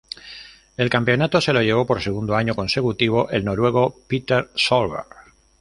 El 0.77 0.89
campeonato 0.89 1.39
se 1.41 1.53
lo 1.53 1.61
llevó 1.61 1.85
por 1.85 2.01
segundo 2.01 2.35
año 2.35 2.55
consecutivo, 2.55 3.29
el 3.29 3.45
noruego 3.45 3.95
Petter 4.07 4.49
Solberg. 4.55 5.05